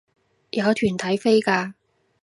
[0.49, 1.73] 有團體飛價